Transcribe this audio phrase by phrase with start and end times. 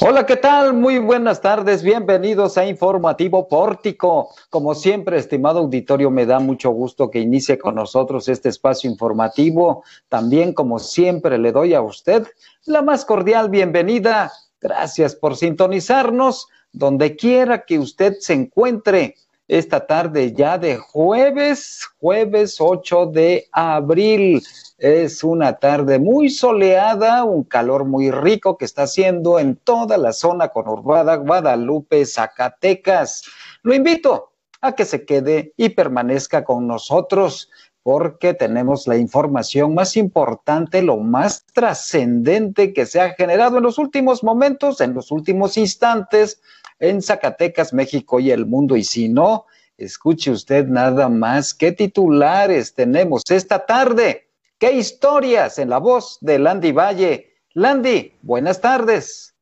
[0.00, 0.74] Hola, ¿qué tal?
[0.74, 4.28] Muy buenas tardes, bienvenidos a Informativo Pórtico.
[4.48, 9.82] Como siempre, estimado auditorio, me da mucho gusto que inicie con nosotros este espacio informativo.
[10.08, 12.28] También, como siempre, le doy a usted
[12.64, 14.30] la más cordial bienvenida.
[14.60, 19.16] Gracias por sintonizarnos donde quiera que usted se encuentre
[19.48, 24.42] esta tarde ya de jueves, jueves 8 de abril.
[24.76, 30.12] Es una tarde muy soleada, un calor muy rico que está haciendo en toda la
[30.12, 33.24] zona conurbada Guadalupe, Zacatecas.
[33.62, 37.50] Lo invito a que se quede y permanezca con nosotros
[37.82, 43.78] porque tenemos la información más importante, lo más trascendente que se ha generado en los
[43.78, 46.42] últimos momentos, en los últimos instantes
[46.78, 48.76] en Zacatecas, México y el mundo.
[48.76, 49.46] Y si no,
[49.76, 54.28] escuche usted nada más qué titulares tenemos esta tarde
[54.58, 57.32] ¿Qué historias en la voz de Landy Valle?
[57.52, 59.32] Landy, buenas tardes.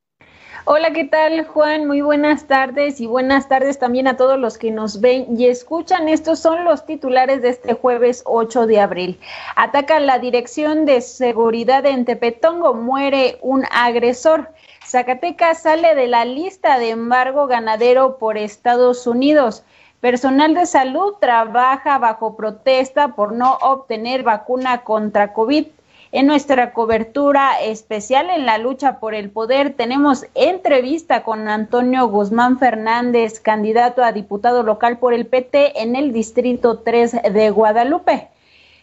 [0.66, 1.86] Hola, ¿qué tal Juan?
[1.86, 6.10] Muy buenas tardes y buenas tardes también a todos los que nos ven y escuchan.
[6.10, 9.18] Estos son los titulares de este jueves 8 de abril.
[9.54, 14.50] Ataca la Dirección de Seguridad en Tepetongo, muere un agresor.
[14.86, 19.64] Zacatecas sale de la lista de embargo ganadero por Estados Unidos.
[20.00, 25.66] Personal de salud trabaja bajo protesta por no obtener vacuna contra COVID.
[26.12, 32.60] En nuestra cobertura especial en la lucha por el poder tenemos entrevista con Antonio Guzmán
[32.60, 38.28] Fernández, candidato a diputado local por el PT en el Distrito 3 de Guadalupe.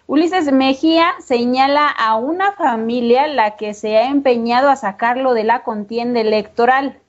[0.06, 5.64] Ulises Mejía señala a una familia la que se ha empeñado a sacarlo de la
[5.64, 7.00] contienda electoral.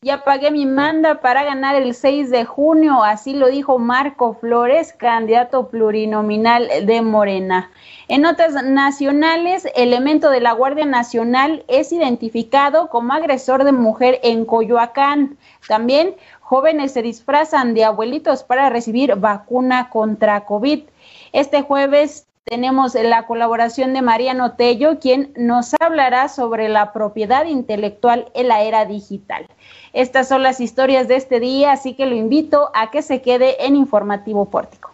[0.00, 4.94] Ya pagué mi manda para ganar el 6 de junio, así lo dijo Marco Flores,
[4.94, 7.70] candidato plurinominal de Morena.
[8.06, 14.46] En notas nacionales, elemento de la Guardia Nacional es identificado como agresor de mujer en
[14.46, 15.36] Coyoacán.
[15.66, 20.84] También jóvenes se disfrazan de abuelitos para recibir vacuna contra COVID.
[21.32, 28.30] Este jueves tenemos la colaboración de Mariano Tello, quien nos hablará sobre la propiedad intelectual
[28.34, 29.46] en la era digital.
[29.92, 33.66] Estas son las historias de este día, así que lo invito a que se quede
[33.66, 34.90] en Informativo Pórtico.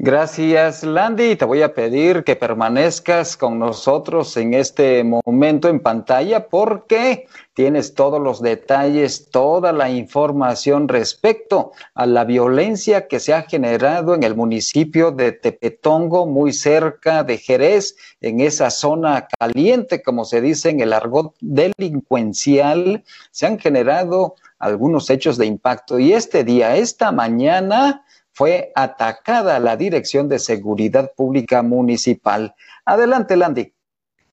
[0.00, 1.34] Gracias, Landy.
[1.34, 7.94] Te voy a pedir que permanezcas con nosotros en este momento en pantalla porque tienes
[7.94, 14.22] todos los detalles, toda la información respecto a la violencia que se ha generado en
[14.22, 20.70] el municipio de Tepetongo, muy cerca de Jerez, en esa zona caliente, como se dice
[20.70, 23.02] en el argot delincuencial.
[23.32, 28.04] Se han generado algunos hechos de impacto y este día, esta mañana,
[28.38, 32.54] fue atacada la Dirección de Seguridad Pública Municipal.
[32.84, 33.72] Adelante, Landy.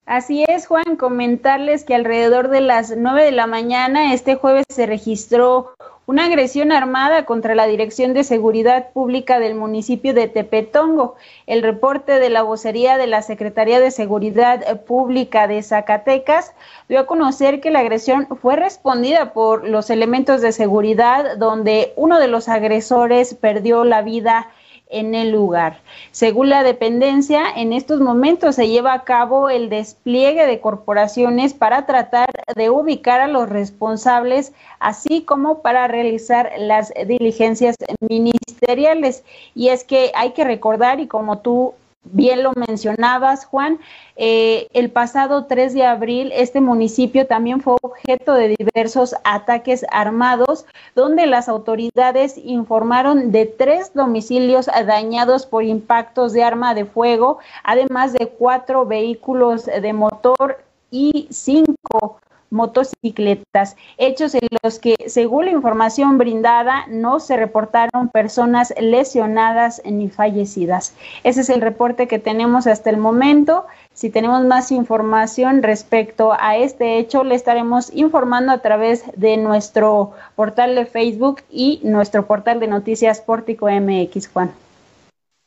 [0.05, 4.85] Así es, Juan, comentarles que alrededor de las nueve de la mañana este jueves se
[4.85, 5.73] registró
[6.07, 11.15] una agresión armada contra la Dirección de Seguridad Pública del municipio de Tepetongo.
[11.47, 16.53] El reporte de la vocería de la Secretaría de Seguridad Pública de Zacatecas
[16.87, 22.19] dio a conocer que la agresión fue respondida por los elementos de seguridad, donde uno
[22.19, 24.49] de los agresores perdió la vida
[24.89, 25.79] en el lugar.
[26.11, 31.85] Según la dependencia, en estos momentos se lleva a cabo el despliegue de corporaciones para
[31.85, 39.23] tratar de ubicar a los responsables, así como para realizar las diligencias ministeriales.
[39.55, 41.73] Y es que hay que recordar, y como tú
[42.05, 43.79] bien lo mencionabas, Juan,
[44.15, 50.65] eh, el pasado 3 de abril este municipio también fue objeto de diversos ataques armados,
[50.95, 58.13] donde las autoridades informaron de tres domicilios dañados por impactos de arma de fuego, además
[58.13, 62.19] de cuatro vehículos de motor y cinco
[62.55, 70.09] motocicletas, hechos en los que, según la información brindada, no se reportaron personas lesionadas ni
[70.09, 70.95] fallecidas.
[71.23, 73.65] Ese es el reporte que tenemos hasta el momento.
[73.93, 80.11] Si tenemos más información respecto a este hecho, le estaremos informando a través de nuestro
[80.35, 84.64] portal de Facebook y nuestro portal de noticias Pórtico MX, Juan.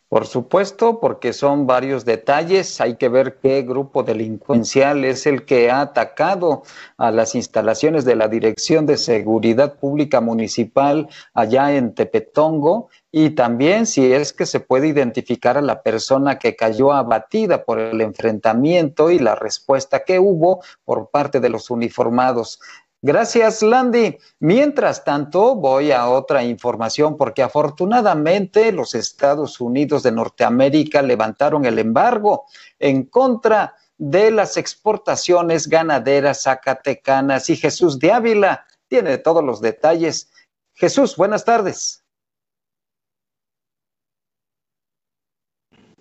[0.09, 2.81] Por supuesto, porque son varios detalles.
[2.81, 6.63] Hay que ver qué grupo delincuencial es el que ha atacado
[6.97, 13.85] a las instalaciones de la Dirección de Seguridad Pública Municipal allá en Tepetongo y también
[13.85, 19.11] si es que se puede identificar a la persona que cayó abatida por el enfrentamiento
[19.11, 22.61] y la respuesta que hubo por parte de los uniformados.
[23.01, 24.19] Gracias, Landy.
[24.41, 31.79] Mientras tanto, voy a otra información porque afortunadamente los Estados Unidos de Norteamérica levantaron el
[31.79, 32.47] embargo
[32.81, 37.49] en contra de las exportaciones ganaderas zacatecanas.
[37.51, 40.31] Y Jesús de Ávila tiene todos los detalles.
[40.75, 42.05] Jesús, buenas tardes.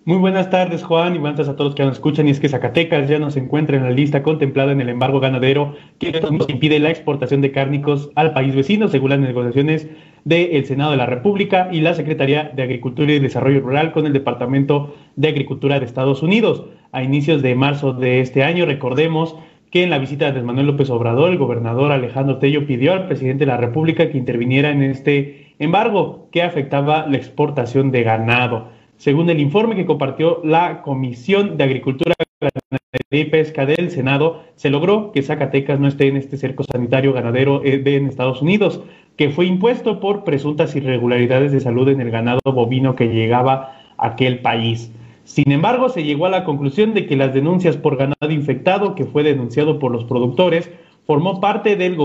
[0.07, 2.29] Muy buenas tardes, Juan, y buenas a todos los que nos escuchan.
[2.29, 5.19] Y es que Zacatecas ya no se encuentra en la lista contemplada en el embargo
[5.19, 9.89] ganadero que impide la exportación de cárnicos al país vecino, según las negociaciones
[10.23, 14.13] del Senado de la República y la Secretaría de Agricultura y Desarrollo Rural con el
[14.13, 16.63] Departamento de Agricultura de Estados Unidos.
[16.93, 19.35] A inicios de marzo de este año, recordemos
[19.71, 23.41] que en la visita de Manuel López Obrador, el gobernador Alejandro Tello pidió al presidente
[23.43, 28.76] de la República que interviniera en este embargo que afectaba la exportación de ganado.
[28.97, 32.71] Según el informe que compartió la Comisión de Agricultura, Ganadería
[33.11, 37.63] y Pesca del Senado, se logró que Zacatecas no esté en este cerco sanitario ganadero
[37.63, 38.81] eh, en Estados Unidos,
[39.15, 44.07] que fue impuesto por presuntas irregularidades de salud en el ganado bovino que llegaba a
[44.07, 44.91] aquel país.
[45.23, 49.05] Sin embargo, se llegó a la conclusión de que las denuncias por ganado infectado que
[49.05, 50.71] fue denunciado por los productores
[51.05, 51.97] formó parte del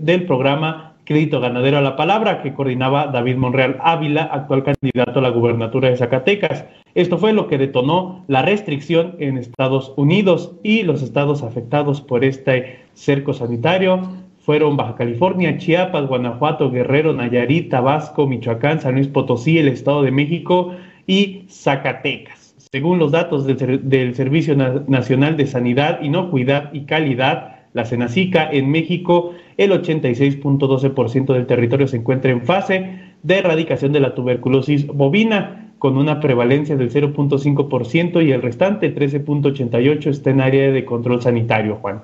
[0.00, 5.22] del programa Crédito Ganadero a la Palabra, que coordinaba David Monreal Ávila, actual candidato a
[5.22, 6.64] la gubernatura de Zacatecas.
[6.94, 12.24] Esto fue lo que detonó la restricción en Estados Unidos y los estados afectados por
[12.24, 14.00] este cerco sanitario
[14.44, 20.10] fueron Baja California, Chiapas, Guanajuato, Guerrero, Nayarit, Tabasco, Michoacán, San Luis Potosí, el Estado de
[20.10, 20.74] México
[21.06, 22.54] y Zacatecas.
[22.70, 28.70] Según los datos del, del Servicio Nacional de Sanidad, Inocuidad y Calidad, la Senacica, en
[28.70, 35.72] México, el 86.12% del territorio se encuentra en fase de erradicación de la tuberculosis bovina,
[35.78, 41.76] con una prevalencia del 0.5% y el restante, 13.88%, está en área de control sanitario,
[41.76, 42.02] Juan.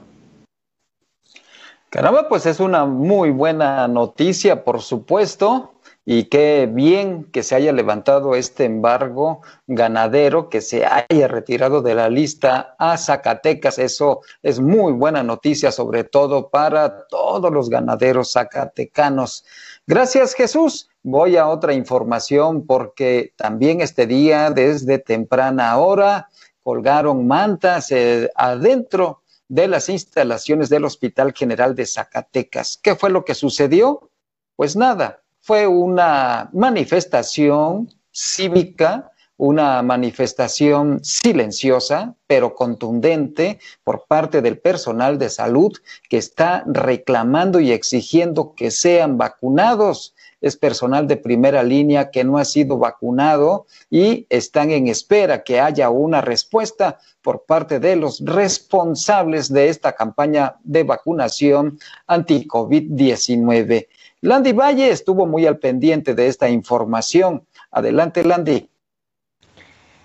[1.89, 5.73] Caramba, pues es una muy buena noticia, por supuesto
[6.13, 11.95] y qué bien que se haya levantado este embargo ganadero, que se haya retirado de
[11.95, 13.79] la lista a Zacatecas.
[13.79, 19.45] Eso es muy buena noticia, sobre todo para todos los ganaderos zacatecanos.
[19.87, 20.91] Gracias, Jesús.
[21.05, 26.29] Voy a otra información porque también este día, desde temprana hora,
[26.65, 32.81] colgaron mantas eh, adentro de las instalaciones del Hospital General de Zacatecas.
[32.83, 34.11] ¿Qué fue lo que sucedió?
[34.57, 45.19] Pues nada, fue una manifestación cívica, una manifestación silenciosa, pero contundente por parte del personal
[45.19, 45.73] de salud
[46.11, 50.15] que está reclamando y exigiendo que sean vacunados.
[50.43, 55.59] Es personal de primera línea que no ha sido vacunado y están en espera que
[55.59, 63.87] haya una respuesta por parte de los responsables de esta campaña de vacunación anti-COVID-19.
[64.23, 67.47] Landy Valle estuvo muy al pendiente de esta información.
[67.71, 68.70] Adelante, Landy.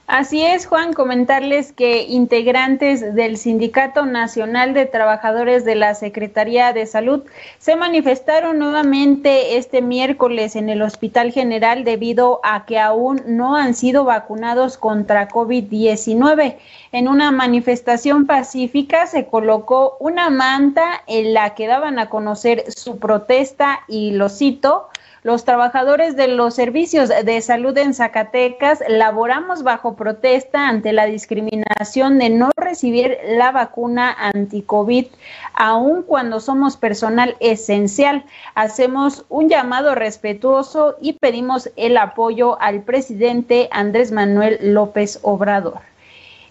[0.08, 6.86] Así es, Juan, comentarles que integrantes del Sindicato Nacional de Trabajadores de la Secretaría de
[6.86, 7.24] Salud
[7.58, 13.74] se manifestaron nuevamente este miércoles en el Hospital General debido a que aún no han
[13.74, 16.58] sido vacunados contra COVID-19.
[16.92, 23.00] En una manifestación pacífica se colocó una manta en la que daban a conocer su
[23.00, 24.88] protesta y lo cito,
[25.26, 32.20] los trabajadores de los servicios de salud en Zacatecas laboramos bajo protesta ante la discriminación
[32.20, 35.08] de no recibir la vacuna anti-COVID,
[35.56, 38.24] aun cuando somos personal esencial.
[38.54, 45.95] Hacemos un llamado respetuoso y pedimos el apoyo al presidente Andrés Manuel López Obrador.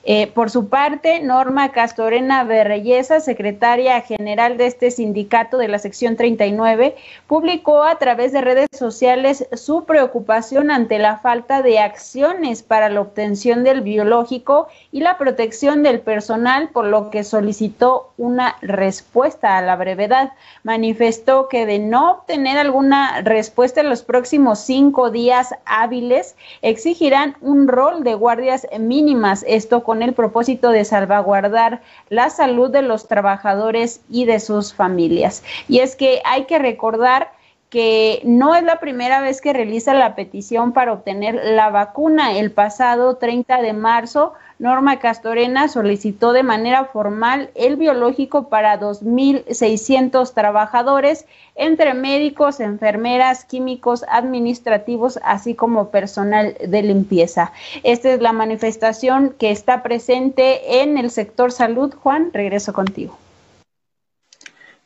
[0.06, 6.16] Eh, por su parte, Norma Castorena Berreyesa, secretaria general de este sindicato de la sección
[6.16, 6.94] 39,
[7.26, 13.00] publicó a través de redes sociales su preocupación ante la falta de acciones para la
[13.00, 19.62] obtención del biológico y la protección del personal, por lo que solicitó una respuesta a
[19.62, 20.32] la brevedad.
[20.64, 27.68] Manifestó que de no obtener alguna respuesta en los próximos cinco días hábiles, exigirán un
[27.68, 33.06] rol de guardias mínimas, esto con con el propósito de salvaguardar la salud de los
[33.06, 35.44] trabajadores y de sus familias.
[35.68, 37.30] Y es que hay que recordar
[37.70, 42.36] que no es la primera vez que realiza la petición para obtener la vacuna.
[42.36, 50.32] El pasado 30 de marzo, Norma Castorena solicitó de manera formal el biológico para 2.600
[50.32, 57.52] trabajadores, entre médicos, enfermeras, químicos, administrativos, así como personal de limpieza.
[57.82, 61.92] Esta es la manifestación que está presente en el sector salud.
[61.94, 63.18] Juan, regreso contigo.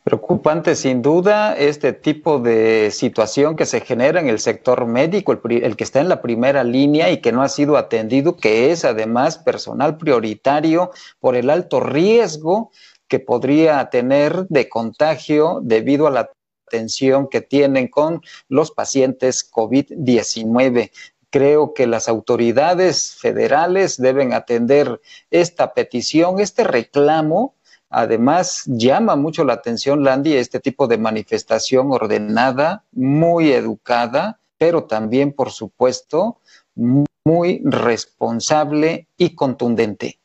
[0.09, 5.77] Preocupante sin duda este tipo de situación que se genera en el sector médico, el,
[5.77, 9.37] que está en la primera línea y que no ha sido atendido, que es además
[9.37, 12.71] personal prioritario por el alto riesgo
[13.07, 16.31] que podría tener de contagio debido a la
[16.67, 20.91] atención que tienen con los pacientes COVID-19.
[21.29, 27.58] Creo que las autoridades federales deben atender esta petición, este reclamo
[27.91, 35.33] Además, llama mucho la atención, Landy, este tipo de manifestación ordenada, muy educada, pero también,
[35.33, 36.39] por supuesto,
[36.75, 40.19] muy responsable y contundente.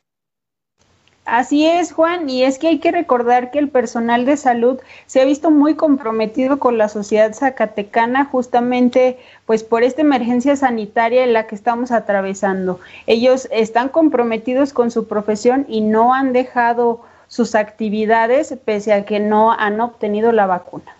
[1.25, 5.21] Así es, Juan, y es que hay que recordar que el personal de salud se
[5.21, 11.31] ha visto muy comprometido con la sociedad zacatecana justamente pues por esta emergencia sanitaria en
[11.31, 12.81] la que estamos atravesando.
[13.07, 16.99] Ellos están comprometidos con su profesión y no han dejado
[17.33, 20.95] sus actividades pese a que no han obtenido la vacuna.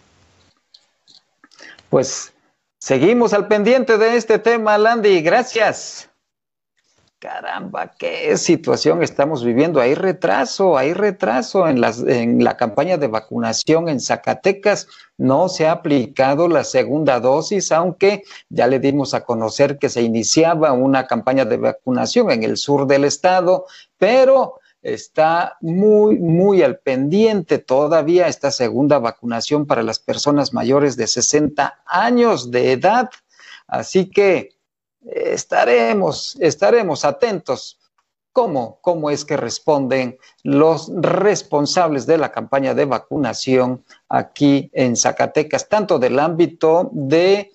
[1.92, 2.34] Pues
[2.80, 5.22] seguimos al pendiente de este tema, Landy.
[5.22, 6.10] Gracias.
[7.20, 9.80] Caramba, qué situación estamos viviendo.
[9.80, 14.88] Hay retraso, hay retraso en, las, en la campaña de vacunación en Zacatecas.
[15.20, 20.02] No se ha aplicado la segunda dosis, aunque ya le dimos a conocer que se
[20.02, 23.68] iniciaba una campaña de vacunación en el sur del estado,
[24.00, 31.08] pero está muy, muy al pendiente todavía esta segunda vacunación para las personas mayores de
[31.08, 33.10] 60 años de edad.
[33.66, 34.50] Así que
[35.06, 37.80] estaremos, estaremos atentos
[38.34, 45.70] cómo, cómo es que responden los responsables de la campaña de vacunación aquí en Zacatecas,
[45.70, 47.54] tanto del ámbito de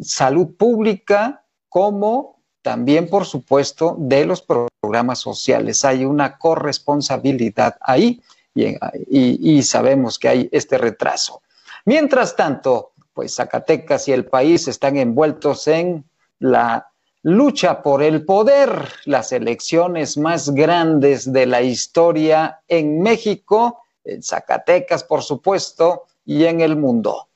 [0.00, 2.37] salud pública como
[2.68, 5.86] también, por supuesto, de los programas sociales.
[5.86, 8.20] Hay una corresponsabilidad ahí
[8.54, 11.40] y, sabemos que hay este retraso.
[11.86, 16.04] Mientras tanto, pues Zacatecas y el país están envueltos en
[16.40, 16.90] la
[17.22, 25.04] lucha por el poder, las elecciones más grandes de la historia en México, en Zacatecas,
[25.04, 27.28] por supuesto, y en el mundo.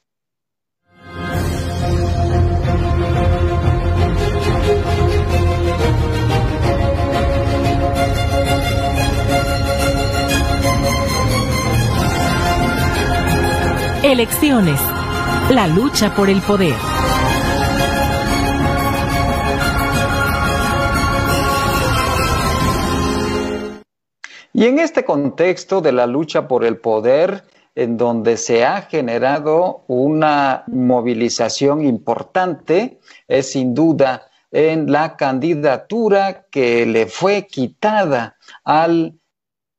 [14.13, 14.79] Elecciones.
[15.49, 16.75] La lucha por el poder.
[24.53, 29.85] Y en este contexto de la lucha por el poder, en donde se ha generado
[29.87, 39.19] una movilización importante, es sin duda en la candidatura que le fue quitada al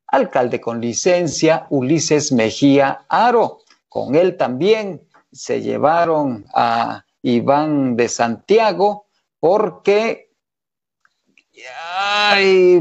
[0.08, 3.60] alcalde con licencia Ulises Mejía Aro.
[3.94, 9.06] Con él también se llevaron a Iván de Santiago
[9.40, 10.32] porque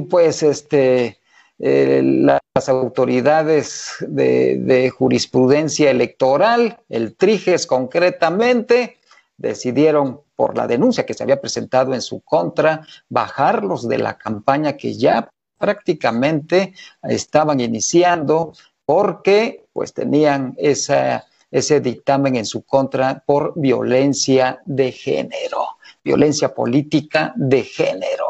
[0.09, 1.21] pues este
[1.59, 8.97] eh, las autoridades de, de, jurisprudencia electoral, el Triges concretamente,
[9.37, 14.79] decidieron por la denuncia que se había presentado en su contra, bajarlos de la campaña
[14.79, 18.55] que ya prácticamente estaban iniciando,
[18.93, 27.63] porque pues tenían ese dictamen en su contra por violencia de género, violencia política de
[27.63, 28.27] género.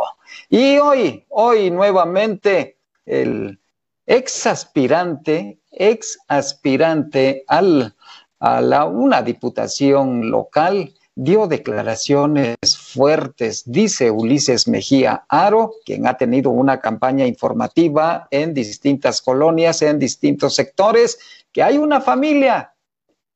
[0.48, 3.58] Y hoy, hoy nuevamente el
[4.06, 7.96] ex aspirante, ex aspirante al,
[8.38, 16.80] a una diputación local, dio declaraciones fuertes, dice Ulises Mejía Aro, quien ha tenido una
[16.80, 21.18] campaña informativa en distintas colonias, en distintos sectores,
[21.52, 22.74] que hay una familia,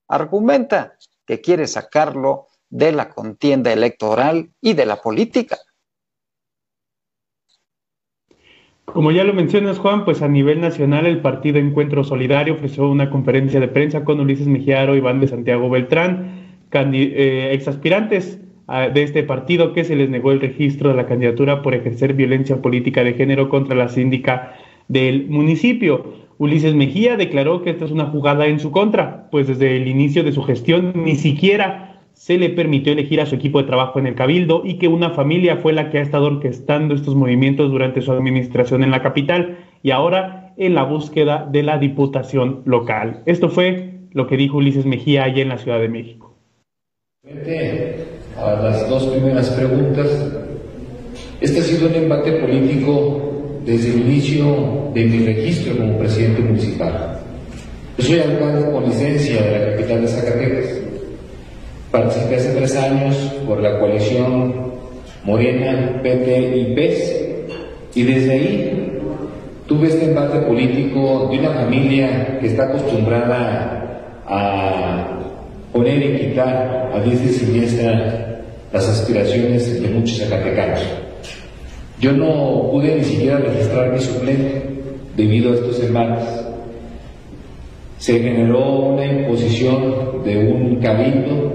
[0.09, 5.59] argumenta, que quiere sacarlo de la contienda electoral y de la política.
[8.85, 13.11] Como ya lo mencionas, Juan, pues a nivel nacional el Partido Encuentro Solidario ofreció una
[13.11, 16.36] conferencia de prensa con Ulises Mejía Aro y Iván de Santiago Beltrán
[16.83, 21.63] eh, exaspirantes ah, de este partido que se les negó el registro de la candidatura
[21.63, 24.55] por ejercer violencia política de género contra la síndica
[24.89, 26.27] del municipio.
[26.39, 30.23] Ulises Mejía declaró que esta es una jugada en su contra, pues desde el inicio
[30.23, 34.07] de su gestión ni siquiera se le permitió elegir a su equipo de trabajo en
[34.07, 38.01] el Cabildo y que una familia fue la que ha estado orquestando estos movimientos durante
[38.01, 43.23] su administración en la capital y ahora en la búsqueda de la diputación local.
[43.27, 46.26] Esto fue lo que dijo Ulises Mejía allá en la Ciudad de México.
[48.37, 50.07] A las dos primeras preguntas,
[51.41, 57.19] este ha sido un embate político desde el inicio de mi registro como presidente municipal.
[57.99, 60.67] Yo soy alcalde con licencia de la capital de Zacatecas.
[61.91, 64.55] Participé hace tres años por la coalición
[65.25, 67.27] Morena, PT y PES.
[67.97, 68.93] Y desde ahí
[69.67, 75.16] tuve este embate político de una familia que está acostumbrada a
[75.77, 78.41] poner y quitar a diestra y siniestra
[78.73, 80.81] las aspiraciones de muchos zacatecanos.
[82.01, 84.63] Yo no pude ni siquiera registrar mi suplente
[85.17, 86.29] debido a estos embates.
[87.99, 91.53] Se generó una imposición de un cabildo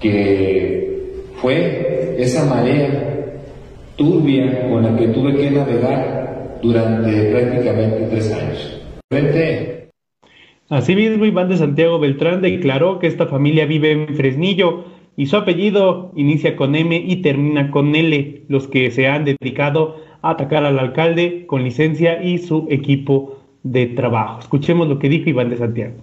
[0.00, 3.34] que fue esa marea
[3.96, 8.80] turbia con la que tuve que navegar durante prácticamente tres años.
[10.70, 14.84] Asimismo, Iván de Santiago Beltrán declaró que esta familia vive en Fresnillo
[15.16, 19.96] y su apellido inicia con M y termina con L, los que se han dedicado
[20.22, 24.38] a atacar al alcalde con licencia y su equipo de trabajo.
[24.38, 25.94] Escuchemos lo que dijo Iván de Santiago.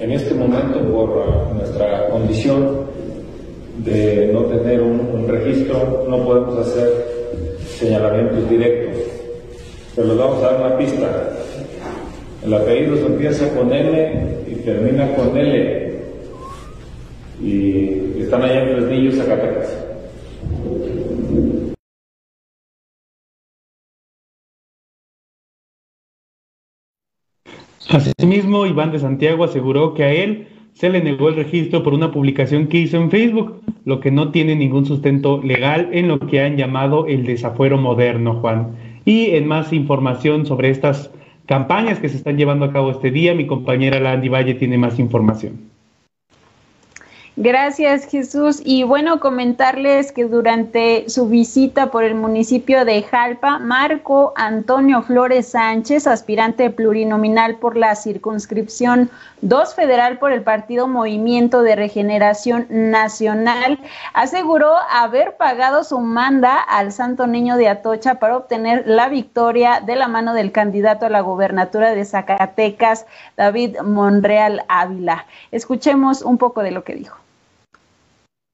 [0.00, 2.80] En este momento, por nuestra condición
[3.84, 7.06] de no tener un, un registro, no podemos hacer
[7.60, 9.17] señalamientos directos.
[9.98, 11.28] Pero les vamos a dar una pista.
[12.44, 16.02] El apellido se empieza con L y termina con L.
[17.42, 19.86] Y están allá en Fresnillo, Zacatecas.
[27.90, 32.12] Asimismo, Iván de Santiago aseguró que a él se le negó el registro por una
[32.12, 36.40] publicación que hizo en Facebook, lo que no tiene ningún sustento legal en lo que
[36.40, 38.87] han llamado el desafuero moderno, Juan.
[39.08, 41.10] Y en más información sobre estas
[41.46, 44.98] campañas que se están llevando a cabo este día, mi compañera Landy Valle tiene más
[44.98, 45.70] información.
[47.40, 48.60] Gracias Jesús.
[48.64, 55.52] Y bueno, comentarles que durante su visita por el municipio de Jalpa, Marco Antonio Flores
[55.52, 59.08] Sánchez, aspirante plurinominal por la circunscripción
[59.42, 63.78] 2 federal por el partido Movimiento de Regeneración Nacional,
[64.14, 69.94] aseguró haber pagado su manda al Santo Niño de Atocha para obtener la victoria de
[69.94, 75.24] la mano del candidato a la gobernatura de Zacatecas, David Monreal Ávila.
[75.52, 77.27] Escuchemos un poco de lo que dijo.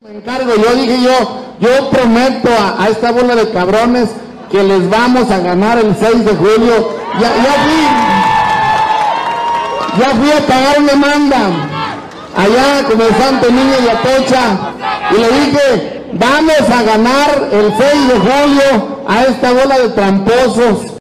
[0.04, 4.10] Yo dije yo, yo prometo a, esta bola de cabrones
[4.50, 6.90] que les vamos a ganar el 6 de julio.
[7.18, 7.30] Ya,
[7.64, 7.82] fui,
[9.98, 11.46] ya fui a pagar manda
[12.36, 14.74] allá con el Santo Niño de Atocha
[15.10, 20.98] y le dije, vamos a ganar el 6 de julio a esta bola de tramposos.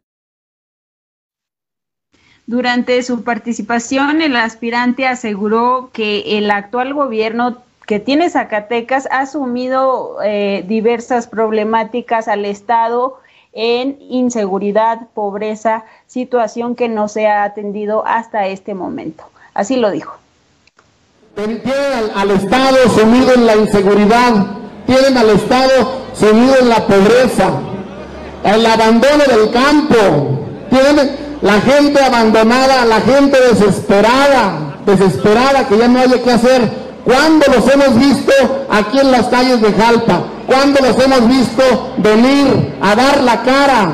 [2.46, 10.18] Durante su participación, el aspirante aseguró que el actual gobierno que tiene Zacatecas ha asumido
[10.24, 13.18] eh, diversas problemáticas al Estado
[13.52, 19.24] en inseguridad, pobreza, situación que no se ha atendido hasta este momento.
[19.52, 20.16] Así lo dijo.
[21.34, 24.46] Tienen al, al Estado sumido en la inseguridad,
[24.86, 27.50] tienen al Estado sumido en la pobreza,
[28.44, 36.00] el abandono del campo, tienen la gente abandonada, la gente desesperada, desesperada que ya no
[36.00, 38.32] haya que hacer ¿Cuándo los hemos visto
[38.70, 40.22] aquí en las calles de Jalpa?
[40.46, 43.90] ¿Cuándo los hemos visto venir a dar la cara?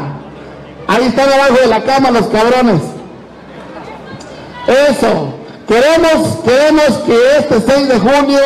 [0.86, 2.80] Ahí están abajo de la cama los cabrones.
[4.66, 5.34] Eso.
[5.66, 8.40] Queremos, queremos que este 6 de junio,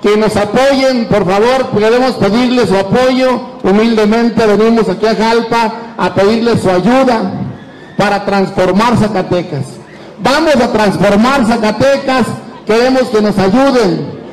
[0.00, 3.58] que nos apoyen, por favor, queremos pedirles su apoyo.
[3.62, 7.30] Humildemente venimos aquí a Jalpa a pedirles su ayuda
[7.96, 9.64] para transformar Zacatecas.
[10.18, 12.26] Vamos a transformar Zacatecas
[12.66, 14.23] Queremos que nos ayuden.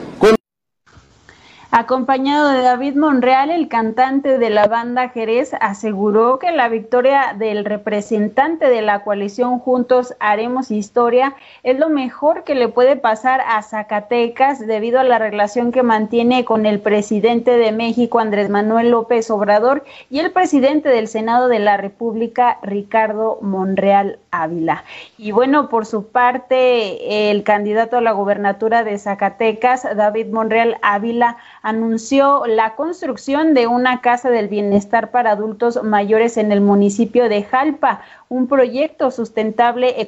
[1.73, 7.63] Acompañado de David Monreal, el cantante de la banda Jerez aseguró que la victoria del
[7.63, 13.62] representante de la coalición Juntos Haremos Historia es lo mejor que le puede pasar a
[13.63, 19.31] Zacatecas debido a la relación que mantiene con el presidente de México, Andrés Manuel López
[19.31, 24.84] Obrador, y el presidente del Senado de la República, Ricardo Monreal Ávila.
[25.17, 31.38] Y bueno, por su parte, el candidato a la gubernatura de Zacatecas, David Monreal Ávila,
[31.62, 37.43] anunció la construcción de una casa del bienestar para adultos mayores en el municipio de
[37.43, 40.02] Jalpa, un proyecto sustentable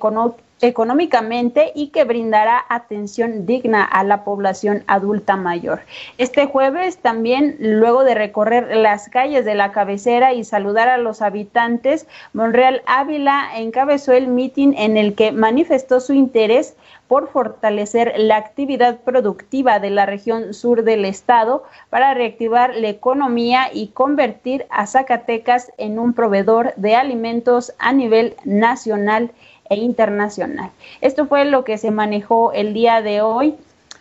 [0.64, 5.82] económicamente y que brindará atención digna a la población adulta mayor.
[6.18, 11.22] Este jueves también, luego de recorrer las calles de la cabecera y saludar a los
[11.22, 16.78] habitantes, Monreal Ávila encabezó el mitin en el que manifestó su interés
[17.10, 23.70] por fortalecer la actividad productiva de la región sur del estado para reactivar la economía
[23.72, 29.32] y convertir a Zacatecas en un proveedor de alimentos a nivel nacional
[29.74, 30.72] e internacional.
[31.02, 33.56] Esto fue lo que se manejó el día de hoy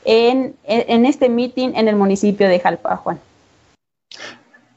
[0.04, 3.02] en, este meeting en el municipio de Jalpa,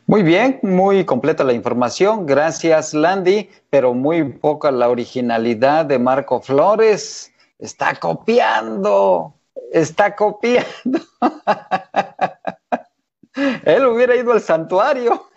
[0.08, 2.26] Muy bien, muy completa la información.
[2.26, 7.32] Gracias, Landy, pero muy poca la originalidad de Marco Flores.
[7.60, 9.34] Está copiando,
[9.72, 11.00] está copiando.
[13.66, 15.28] Él hubiera ido al santuario.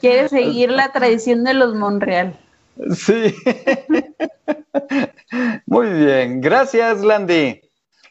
[0.00, 2.38] Quiere seguir la tradición de los Monreal.
[2.94, 3.34] Sí.
[5.66, 7.60] Muy bien, gracias Landy.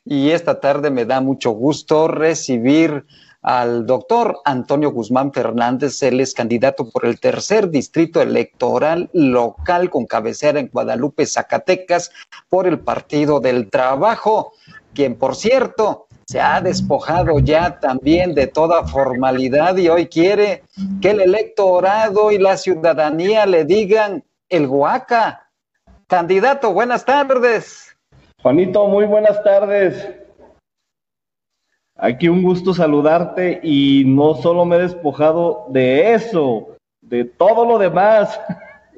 [0.06, 3.06] Y esta tarde me da mucho gusto recibir
[3.42, 6.02] al doctor Antonio Guzmán Fernández.
[6.04, 12.12] Él es candidato por el tercer distrito electoral local con cabecera en Guadalupe, Zacatecas,
[12.50, 14.54] por el Partido del Trabajo,
[14.94, 20.64] quien por cierto se ha despojado ya también de toda formalidad y hoy quiere
[21.02, 25.50] que el electorado y la ciudadanía le digan el Huaca.
[26.08, 27.98] Candidato, buenas tardes.
[28.44, 30.12] Juanito, muy buenas tardes.
[31.98, 36.68] Aquí un gusto saludarte y no solo me he despojado de eso,
[37.02, 38.40] de todo lo demás.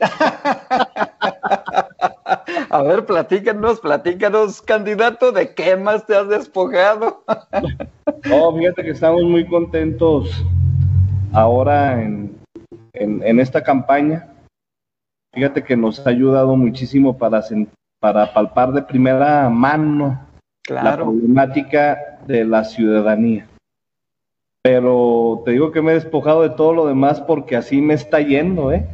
[2.70, 7.24] A ver, platícanos, platícanos, candidato, ¿de qué más te has despojado?
[8.26, 10.44] No, fíjate que estamos muy contentos
[11.32, 12.38] ahora en,
[12.94, 14.35] en esta campaña
[15.36, 17.44] fíjate que nos ha ayudado muchísimo para,
[18.00, 20.26] para palpar de primera mano
[20.70, 23.46] la problemática de la ciudadanía.
[24.64, 28.20] Pero te digo que me he despojado de todo lo demás porque así me está
[28.22, 28.88] yendo, ¿eh?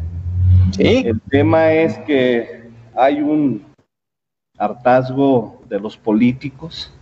[0.71, 1.03] Sí.
[1.05, 3.63] El tema es que hay un
[4.57, 6.93] hartazgo de los políticos.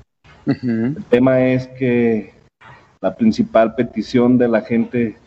[0.45, 2.34] El tema es que
[3.02, 5.17] la principal petición de la gente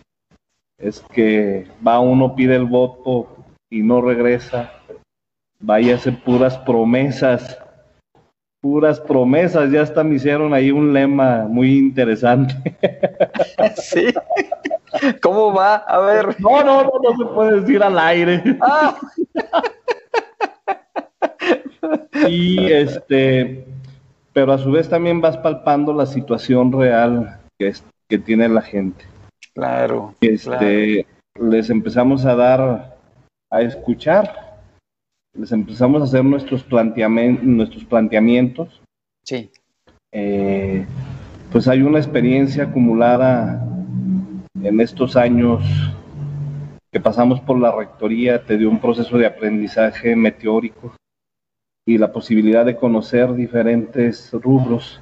[0.79, 3.42] es que va uno, pide el voto
[3.73, 4.71] y no regresa.
[5.59, 7.59] Váyase puras promesas,
[8.61, 9.71] puras promesas.
[9.71, 12.55] Ya hasta me hicieron ahí un lema muy interesante.
[13.77, 14.13] Sí.
[15.23, 15.77] ¿Cómo va?
[15.77, 16.41] A ver.
[16.41, 18.43] No, no, no, no se puede decir al aire.
[18.61, 18.99] Ah.
[22.29, 23.65] Y este,
[24.33, 27.73] pero a su vez también vas palpando la situación real que,
[28.09, 29.05] que tiene la gente.
[29.55, 30.15] Claro.
[30.21, 31.07] Este,
[31.41, 32.92] les empezamos a dar
[33.53, 34.57] a escuchar,
[35.35, 38.81] les empezamos a hacer nuestros, planteamientos, nuestros planteamientos.
[39.23, 39.51] Sí.
[40.11, 40.87] Eh,
[41.53, 43.63] pues hay una experiencia acumulada
[44.63, 45.63] en estos años
[46.91, 50.97] que pasamos por la rectoría, te dio un proceso de aprendizaje meteórico
[51.87, 55.01] y la posibilidad de conocer diferentes rubros.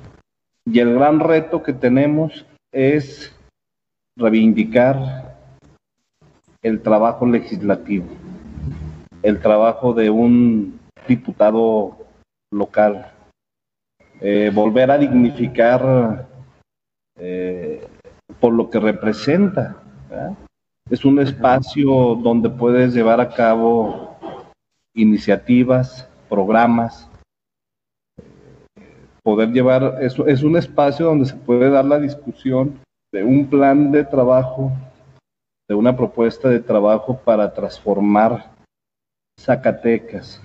[0.65, 3.33] Y el gran reto que tenemos es
[4.17, 5.37] reivindicar
[6.63, 8.07] el trabajo legislativo
[9.23, 11.97] el trabajo de un diputado
[12.53, 13.13] local,
[14.21, 16.29] eh, volver a dignificar
[17.19, 17.87] eh,
[18.39, 19.77] por lo que representa.
[20.91, 24.17] Es un espacio donde puedes llevar a cabo
[24.95, 27.09] iniciativas, programas,
[29.23, 32.81] poder llevar, es, es un espacio donde se puede dar la discusión
[33.13, 34.73] de un plan de trabajo,
[35.69, 38.51] de una propuesta de trabajo para transformar
[39.41, 40.41] Zacatecas.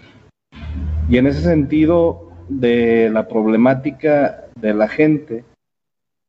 [1.10, 5.44] Y en ese sentido de la problemática de la gente,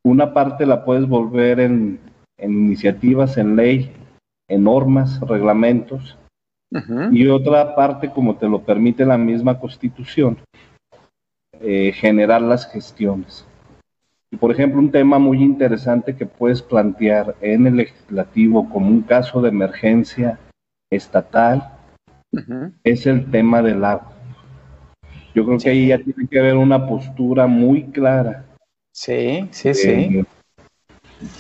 [0.05, 2.01] una parte la puedes volver en,
[2.39, 3.93] iniciativas, en ley,
[4.49, 6.19] en normas, reglamentos,
[7.11, 10.37] y otra parte, como te lo permite la misma constitución,
[11.61, 13.47] eh, generar las gestiones.
[14.31, 19.01] Y por ejemplo, un tema muy interesante que puedes plantear en el legislativo como un
[19.03, 20.39] caso de emergencia
[20.91, 21.76] estatal
[22.85, 24.13] es el tema del agua.
[25.35, 28.47] Yo creo que ahí ya tiene que haber una postura muy clara.
[28.93, 30.25] Sí, sí, sí.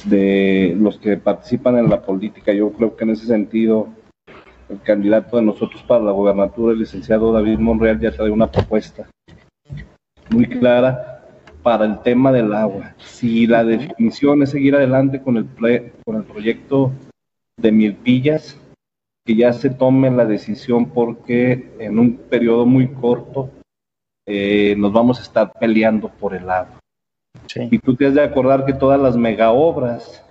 [0.04, 2.52] De los que participan en la política.
[2.52, 3.88] Yo creo que en ese sentido,
[4.68, 9.08] el candidato de nosotros para la gobernatura, el licenciado David Monreal, ya trae una propuesta
[10.30, 11.24] muy clara
[11.62, 12.94] para el tema del agua.
[12.98, 15.46] Si la definición es seguir adelante con el,
[16.04, 16.92] con el proyecto
[17.56, 18.60] de Milpillas,
[19.26, 23.50] que ya se tome la decisión porque en un periodo muy corto
[24.24, 26.78] eh, nos vamos a estar peleando por el agua.
[27.54, 30.24] Y tú te has de acordar que todas las mega obras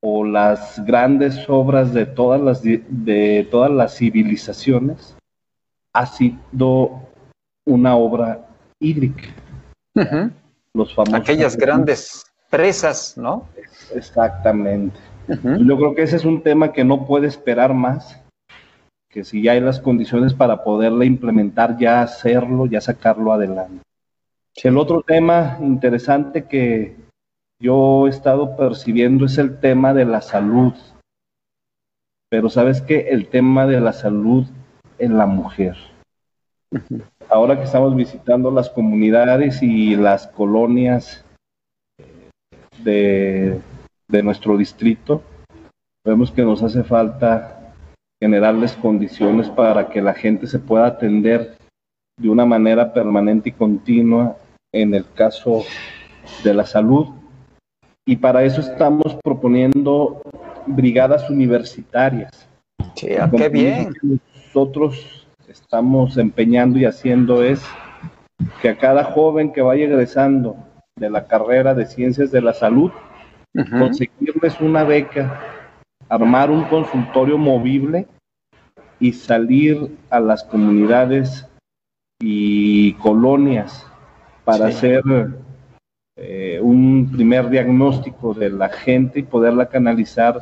[0.00, 5.16] o las grandes obras de todas las, de todas las civilizaciones
[5.92, 7.08] ha sido
[7.66, 8.46] una obra
[8.78, 9.28] hídrica.
[10.74, 13.48] Los famosos Aquellas grandes presas, ¿no?
[13.94, 14.98] Exactamente.
[15.28, 18.22] Yo creo que ese es un tema que no puede esperar más,
[19.10, 23.82] que si ya hay las condiciones para poderla implementar, ya hacerlo, ya sacarlo adelante.
[24.62, 26.96] El otro tema interesante que
[27.60, 30.72] yo he estado percibiendo es el tema de la salud.
[32.30, 34.46] Pero sabes que el tema de la salud
[34.98, 35.76] en la mujer.
[37.28, 41.24] Ahora que estamos visitando las comunidades y las colonias
[42.82, 43.60] de,
[44.08, 45.22] de nuestro distrito,
[46.04, 47.74] vemos que nos hace falta
[48.20, 51.56] generarles condiciones para que la gente se pueda atender
[52.18, 54.36] de una manera permanente y continua
[54.72, 55.62] en el caso
[56.42, 57.08] de la salud.
[58.06, 60.22] Y para eso estamos proponiendo
[60.66, 62.48] brigadas universitarias.
[62.94, 63.94] Sí, ah, qué bien.
[64.02, 67.62] Nosotros estamos empeñando y haciendo es
[68.60, 70.56] que a cada joven que vaya egresando
[70.96, 72.90] de la carrera de ciencias de la salud,
[73.54, 75.40] conseguirles una beca,
[76.08, 78.06] armar un consultorio movible
[79.00, 81.46] y salir a las comunidades
[82.20, 83.86] y colonias
[84.44, 85.02] para hacer
[86.16, 90.40] eh, un primer diagnóstico de la gente y poderla canalizar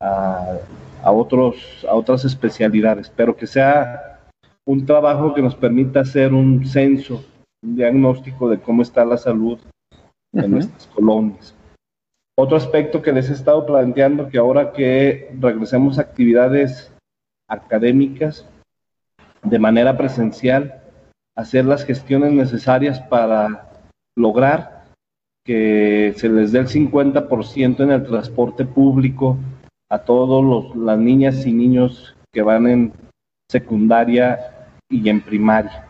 [0.00, 0.58] a,
[1.02, 4.20] a, otros, a otras especialidades, pero que sea
[4.66, 7.24] un trabajo que nos permita hacer un censo,
[7.62, 9.58] un diagnóstico de cómo está la salud
[10.32, 11.54] en nuestras colonias.
[12.38, 16.92] Otro aspecto que les he estado planteando, que ahora que regresemos a actividades
[17.48, 18.46] académicas
[19.42, 20.82] de manera presencial,
[21.34, 23.70] hacer las gestiones necesarias para
[24.16, 24.84] lograr
[25.44, 29.38] que se les dé el 50% en el transporte público
[29.88, 32.92] a todos las niñas y niños que van en
[33.48, 35.86] secundaria y en primaria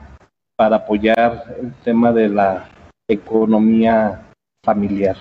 [0.56, 2.68] para apoyar el tema de la
[3.08, 4.22] economía
[4.64, 5.16] familiar.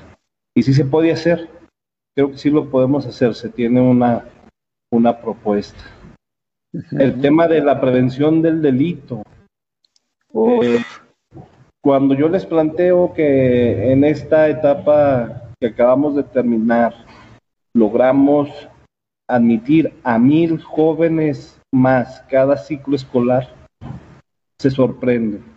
[0.57, 1.49] Y si se puede hacer,
[2.15, 4.23] creo que sí lo podemos hacer, se tiene una,
[4.89, 5.83] una propuesta.
[6.91, 9.21] El tema de la prevención del delito.
[10.33, 10.81] Eh,
[11.81, 16.93] cuando yo les planteo que en esta etapa que acabamos de terminar,
[17.73, 18.49] logramos
[19.27, 23.53] admitir a mil jóvenes más cada ciclo escolar,
[24.57, 25.54] se sorprende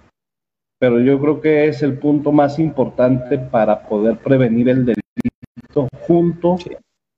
[0.79, 6.57] pero yo creo que es el punto más importante para poder prevenir el delito junto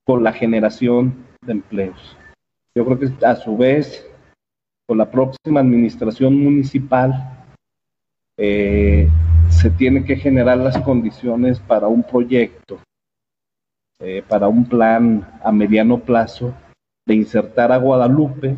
[0.05, 2.17] con la generación de empleos.
[2.75, 4.07] Yo creo que a su vez,
[4.87, 7.45] con la próxima administración municipal,
[8.39, 9.09] eh,
[9.51, 12.79] se tiene que generar las condiciones para un proyecto,
[14.01, 16.55] eh, para un plan a mediano plazo
[17.07, 18.57] de insertar a Guadalupe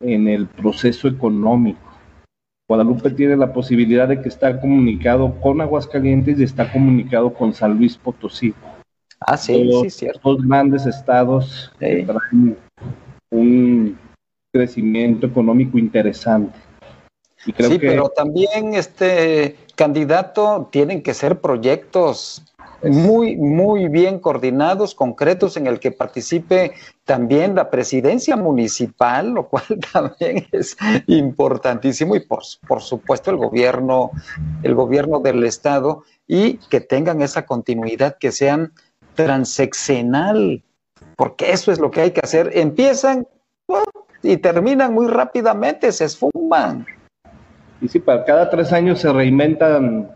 [0.00, 1.85] en el proceso económico
[2.68, 7.76] Guadalupe tiene la posibilidad de que está comunicado con Aguascalientes y está comunicado con San
[7.76, 8.54] Luis Potosí.
[9.20, 10.20] Ah, sí, sí, cierto.
[10.22, 12.56] Dos grandes estados que traen
[13.30, 13.98] un
[14.52, 16.58] crecimiento económico interesante.
[17.36, 22.42] sí, pero también este candidato tienen que ser proyectos
[22.82, 26.72] muy, muy bien coordinados, concretos, en el que participe
[27.04, 34.10] también la presidencia municipal, lo cual también es importantísimo, y por, por supuesto el gobierno,
[34.62, 38.72] el gobierno del estado, y que tengan esa continuidad, que sean
[39.14, 40.62] transeccional,
[41.16, 42.50] porque eso es lo que hay que hacer.
[42.54, 43.26] Empiezan
[44.22, 46.86] y terminan muy rápidamente, se esfuman.
[47.80, 50.10] Y sí, para cada tres años se reinventan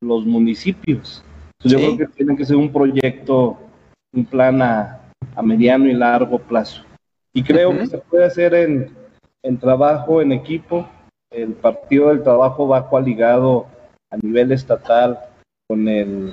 [0.00, 1.24] los municipios.
[1.64, 3.58] Yo creo que tiene que ser un proyecto,
[4.12, 5.00] un plan a,
[5.42, 6.84] mediano y largo plazo.
[7.32, 8.90] Y creo que se puede hacer en,
[9.42, 10.88] en, trabajo, en equipo.
[11.30, 13.66] El Partido del Trabajo va coaligado
[14.10, 15.18] a nivel estatal
[15.68, 16.32] con el,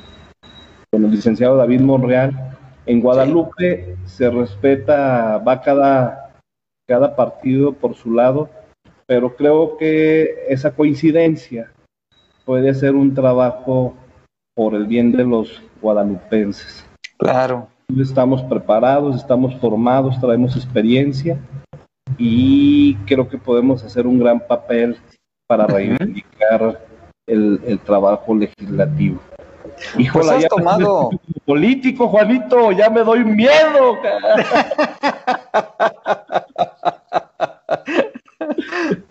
[0.91, 2.57] con el licenciado David Monreal.
[2.85, 6.33] En Guadalupe se respeta, va cada,
[6.88, 8.49] cada partido por su lado,
[9.07, 11.71] pero creo que esa coincidencia
[12.45, 13.95] puede ser un trabajo
[14.55, 16.85] por el bien de los guadalupenses.
[17.17, 17.67] Claro.
[17.99, 21.37] Estamos preparados, estamos formados, traemos experiencia
[22.17, 24.97] y creo que podemos hacer un gran papel
[25.47, 26.81] para reivindicar
[27.27, 29.19] el, trabajo legislativo.
[29.97, 31.09] Híjole, pues has tomado
[31.45, 33.97] político, Juanito, ya me doy miedo.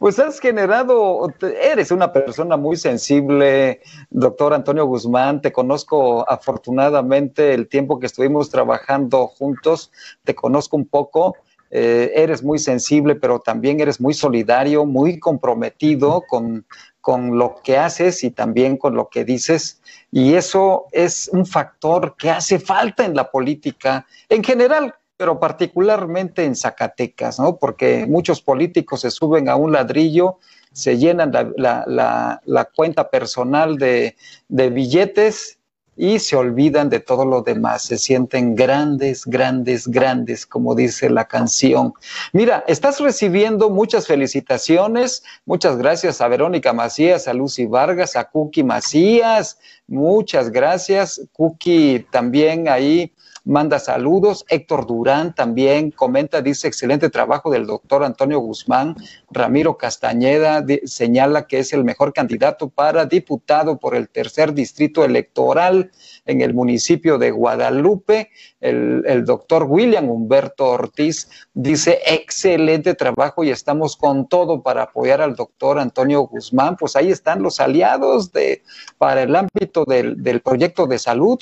[0.05, 7.69] Pues has generado, eres una persona muy sensible, doctor Antonio Guzmán, te conozco afortunadamente el
[7.69, 9.91] tiempo que estuvimos trabajando juntos,
[10.23, 11.37] te conozco un poco,
[11.71, 16.67] eh, eres muy sensible, pero también eres muy solidario, muy comprometido con,
[17.01, 19.81] con lo que haces y también con lo que dices.
[20.13, 26.45] Y eso es un factor que hace falta en la política en general pero particularmente
[26.45, 27.57] en Zacatecas, ¿no?
[27.57, 30.37] Porque muchos políticos se suben a un ladrillo,
[30.71, 34.17] se llenan la, cuenta personal de,
[34.49, 35.57] de billetes
[35.97, 41.27] y se olvidan de todo lo demás, se sienten grandes, grandes, grandes, como dice la
[41.27, 41.95] canción.
[42.33, 48.65] Mira, estás recibiendo muchas felicitaciones, muchas gracias a Verónica Macías, a Lucy Vargas, a Cookie
[48.65, 51.21] Macías, muchas gracias.
[51.33, 53.13] Cookie también ahí
[53.45, 54.45] manda saludos.
[54.49, 58.97] Héctor Durán también comenta, dice, excelente trabajo del doctor Antonio Guzmán.
[59.31, 65.84] Ramiro Castañeda señala que es el mejor candidato para diputado por el tercer distrito electoral
[66.25, 68.31] en el municipio de Guadalupe.
[68.61, 75.21] El, el doctor William Humberto Ortiz dice, excelente trabajo y estamos con todo para apoyar
[75.21, 76.77] al doctor Antonio Guzmán.
[76.77, 78.63] Pues ahí están los aliados de,
[78.99, 81.39] para el ámbito del, del proyecto de salud.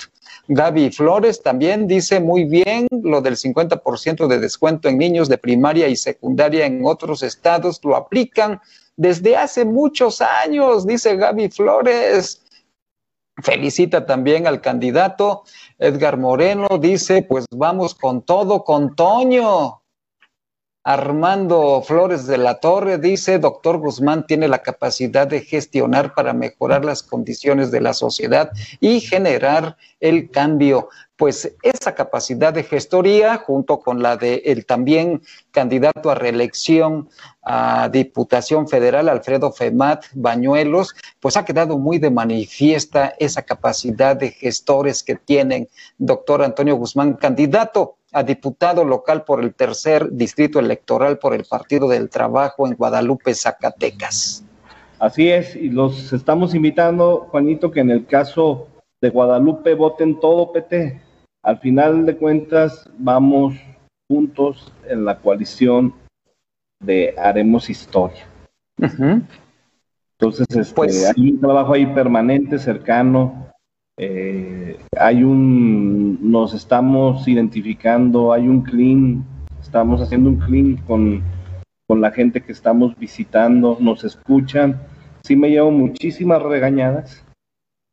[0.47, 5.87] Gaby Flores también dice muy bien lo del 50% de descuento en niños de primaria
[5.87, 8.59] y secundaria en otros estados, lo aplican
[8.95, 12.42] desde hace muchos años, dice Gaby Flores.
[13.43, 15.43] Felicita también al candidato
[15.77, 19.82] Edgar Moreno, dice, pues vamos con todo, con Toño.
[20.85, 26.83] Armando Flores de la Torre dice, doctor Guzmán tiene la capacidad de gestionar para mejorar
[26.83, 30.89] las condiciones de la sociedad y generar el cambio.
[31.15, 37.07] Pues esa capacidad de gestoría, junto con la de el también candidato a reelección
[37.43, 44.31] a Diputación Federal, Alfredo Femat Bañuelos, pues ha quedado muy de manifiesta esa capacidad de
[44.31, 51.17] gestores que tienen doctor Antonio Guzmán, candidato a diputado local por el tercer distrito electoral
[51.17, 54.45] por el Partido del Trabajo en Guadalupe, Zacatecas.
[54.99, 58.67] Así es, y los estamos invitando, Juanito, que en el caso
[59.01, 61.01] de Guadalupe voten todo PT.
[61.43, 63.55] Al final de cuentas, vamos
[64.09, 65.93] juntos en la coalición
[66.79, 68.25] de Haremos Historia.
[68.77, 73.52] Entonces, este, pues hay un trabajo ahí permanente, cercano,
[73.97, 79.23] eh, hay un, nos estamos identificando, hay un clean,
[79.61, 81.21] estamos haciendo un clean con,
[81.87, 84.81] con la gente que estamos visitando, nos escuchan.
[85.23, 87.23] Sí me llevo muchísimas regañadas.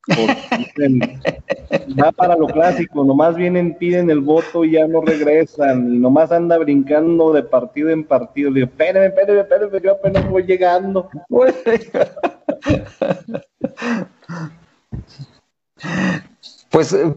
[2.00, 6.32] va para lo clásico, nomás vienen, piden el voto y ya no regresan, y nomás
[6.32, 8.50] anda brincando de partido en partido.
[8.50, 11.10] Le digo, espérame, espérame, espérame, yo apenas voy llegando.
[16.70, 17.12] Pues, eh,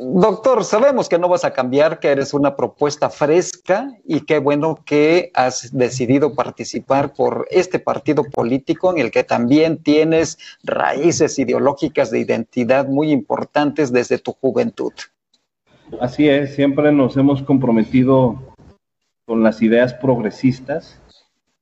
[0.00, 4.80] doctor, sabemos que no vas a cambiar, que eres una propuesta fresca y qué bueno
[4.84, 12.10] que has decidido participar por este partido político en el que también tienes raíces ideológicas
[12.10, 14.92] de identidad muy importantes desde tu juventud.
[16.00, 18.42] Así es, siempre nos hemos comprometido
[19.24, 21.00] con las ideas progresistas.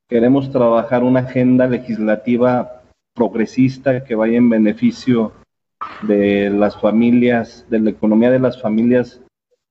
[0.09, 2.81] Queremos trabajar una agenda legislativa
[3.15, 5.33] progresista que vaya en beneficio
[6.03, 9.21] de las familias, de la economía de las familias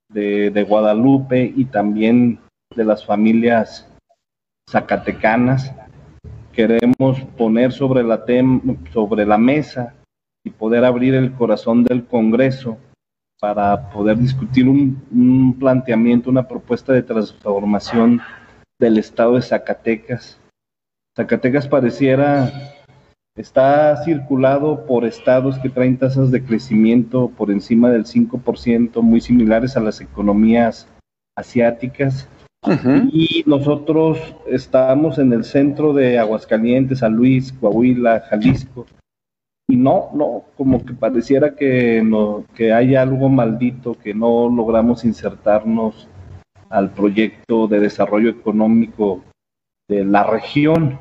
[0.09, 2.39] de, Guadalupe y también
[2.75, 3.89] de las familias
[4.69, 5.73] zacatecanas.
[6.51, 8.23] Queremos poner sobre la,
[8.91, 9.95] sobre la mesa
[10.45, 12.77] y poder abrir el corazón del Congreso
[13.39, 18.21] para poder discutir un, un, planteamiento, una propuesta de transformación
[18.79, 20.39] del estado de Zacatecas.
[21.15, 22.51] Zacatecas pareciera
[23.35, 29.75] Está circulado por estados que traen tasas de crecimiento por encima del 5%, muy similares
[29.75, 30.87] a las economías
[31.35, 32.29] asiáticas.
[33.11, 38.85] Y nosotros estamos en el centro de Aguascalientes, San Luis, Coahuila, Jalisco.
[39.67, 45.03] Y no, no, como que pareciera que, no, que hay algo maldito, que no logramos
[45.05, 46.07] insertarnos
[46.69, 49.23] al proyecto de desarrollo económico
[49.89, 50.99] de la región.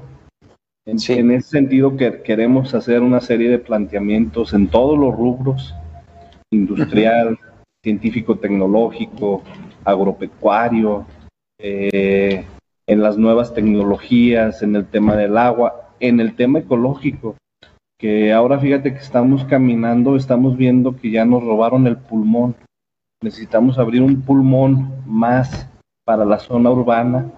[0.85, 0.97] En,
[1.31, 5.75] ese sentido que queremos hacer una serie de planteamientos en todos los rubros,
[6.51, 7.39] industrial,
[7.85, 9.43] científico tecnológico,
[9.85, 11.07] agropecuario,
[11.59, 12.45] eh,
[12.89, 17.37] en las nuevas tecnologías, en el tema del agua, en el tema ecológico.
[17.97, 22.57] que ahora fíjate que estamos caminando, estamos viendo que ya nos robaron el pulmón.
[23.23, 25.69] Necesitamos abrir un pulmón más
[26.05, 27.31] para la zona urbana,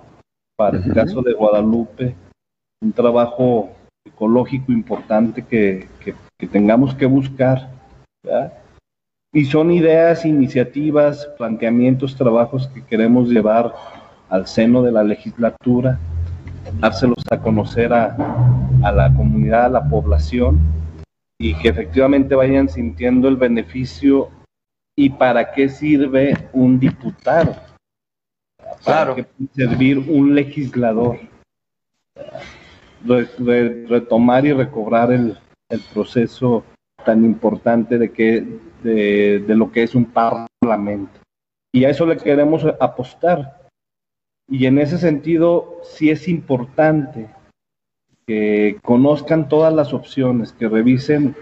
[0.57, 2.14] para el caso de Guadalupe,
[2.85, 3.70] un trabajo
[4.05, 5.89] ecológico importante que,
[6.53, 7.70] tengamos que buscar.
[9.32, 13.74] Y son ideas, iniciativas, planteamientos, trabajos que queremos llevar
[14.28, 15.99] al seno de la legislatura,
[16.80, 18.16] dárselos a conocer a,
[18.82, 20.61] a la comunidad, a la población,
[21.39, 24.28] y que efectivamente vayan sintiendo el beneficio
[24.97, 27.57] y para qué sirve un diputado
[28.85, 29.14] Claro.
[29.14, 31.18] que servir un legislador.
[33.05, 35.38] Retomar y recobrar el,
[35.92, 36.64] proceso
[37.05, 38.46] tan importante de, que,
[38.82, 41.20] de, lo que es un parlamento.
[41.72, 43.66] Y a eso le queremos apostar.
[44.48, 47.28] Y en ese sentido, sí es importante
[48.26, 51.34] que conozcan todas las opciones, que revisen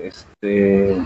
[0.00, 0.96] este,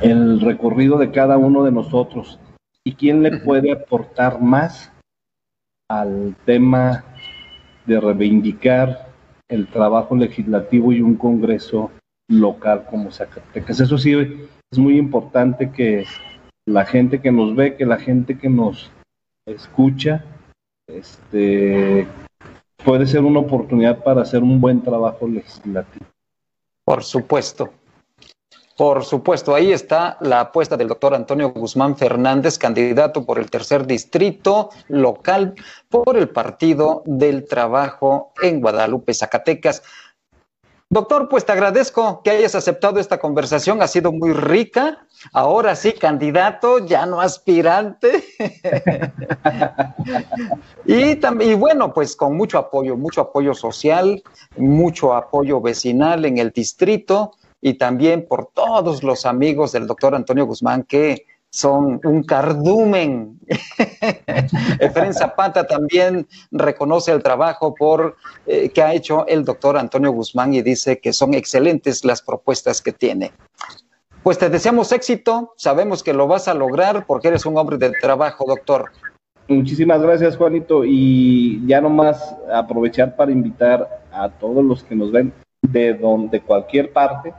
[0.00, 2.40] el recorrido de cada uno de nosotros,
[2.84, 4.92] y quién le puede aportar más
[5.88, 7.04] al tema
[7.86, 9.08] de reivindicar
[9.48, 11.90] el trabajo legislativo y un Congreso
[12.28, 13.80] local como Zacatecas.
[13.80, 14.14] Eso sí,
[14.70, 16.04] es muy importante que
[16.66, 18.90] la gente que nos ve, que la gente que nos
[19.46, 20.24] escucha,
[20.86, 22.06] este,
[22.84, 26.06] puede ser una oportunidad para hacer un buen trabajo legislativo.
[26.84, 27.72] Por supuesto.
[28.82, 33.86] Por supuesto, ahí está la apuesta del doctor Antonio Guzmán Fernández, candidato por el tercer
[33.86, 35.54] distrito local
[35.88, 39.84] por el Partido del Trabajo en Guadalupe, Zacatecas.
[40.90, 45.06] Doctor, pues te agradezco que hayas aceptado esta conversación, ha sido muy rica.
[45.32, 48.24] Ahora sí, candidato, ya no aspirante.
[50.86, 54.24] y, y bueno, pues con mucho apoyo, mucho apoyo social,
[54.56, 60.44] mucho apoyo vecinal en el distrito y también por todos los amigos del doctor Antonio
[60.44, 63.38] Guzmán que son un cardumen.
[64.80, 70.54] Efren Zapata también reconoce el trabajo por, eh, que ha hecho el doctor Antonio Guzmán
[70.54, 73.32] y dice que son excelentes las propuestas que tiene.
[74.22, 77.90] Pues te deseamos éxito, sabemos que lo vas a lograr porque eres un hombre de
[78.00, 78.90] trabajo, doctor.
[79.48, 80.84] Muchísimas gracias, Juanito.
[80.86, 86.92] Y ya nomás aprovechar para invitar a todos los que nos ven de donde cualquier
[86.92, 87.34] parte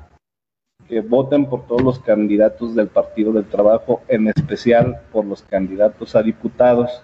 [0.87, 6.15] que voten por todos los candidatos del Partido del Trabajo, en especial por los candidatos
[6.15, 7.03] a diputados,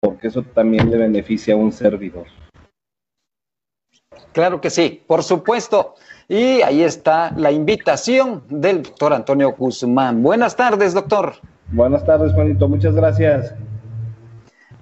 [0.00, 2.26] porque eso también le beneficia a un servidor.
[4.32, 5.94] Claro que sí, por supuesto.
[6.28, 10.22] Y ahí está la invitación del doctor Antonio Guzmán.
[10.22, 11.34] Buenas tardes, doctor.
[11.72, 12.68] Buenas tardes, Juanito.
[12.68, 13.54] Muchas gracias.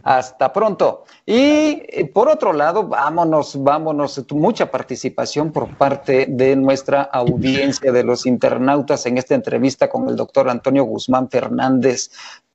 [0.03, 1.05] Hasta pronto.
[1.27, 8.05] Y eh, por otro lado, vámonos, vámonos, mucha participación por parte de nuestra audiencia, de
[8.05, 12.11] los internautas en esta entrevista con el doctor Antonio Guzmán Fernández.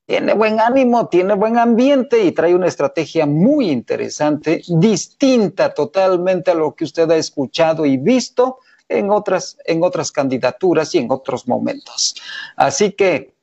[0.06, 6.54] Tiene buen ánimo, tiene buen ambiente y trae una estrategia muy interesante, distinta totalmente a
[6.54, 11.48] lo que usted ha escuchado y visto en otras, en otras candidaturas y en otros
[11.48, 12.14] momentos.
[12.56, 13.33] Así que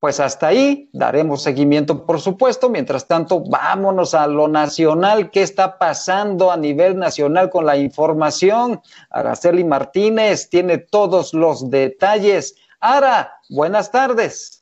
[0.00, 2.68] pues hasta ahí daremos seguimiento, por supuesto.
[2.68, 5.30] Mientras tanto, vámonos a lo nacional.
[5.30, 8.80] ¿Qué está pasando a nivel nacional con la información?
[9.10, 12.56] Araceli Martínez tiene todos los detalles.
[12.80, 14.55] Ara, buenas tardes.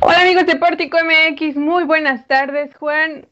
[0.00, 3.26] Hola amigos de Pórtico MX, muy buenas tardes Juan.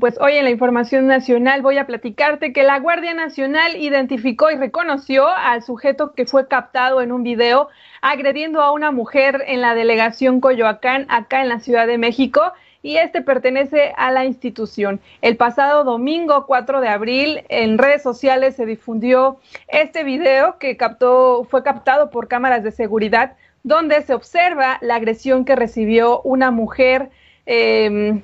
[0.00, 4.56] pues hoy en la información nacional voy a platicarte que la Guardia Nacional identificó y
[4.56, 7.68] reconoció al sujeto que fue captado en un video
[8.02, 12.52] agrediendo a una mujer en la delegación Coyoacán, acá en la Ciudad de México.
[12.84, 15.00] Y este pertenece a la institución.
[15.20, 21.46] El pasado domingo 4 de abril en redes sociales se difundió este video que captó,
[21.48, 27.10] fue captado por cámaras de seguridad donde se observa la agresión que recibió una mujer
[27.46, 28.22] em,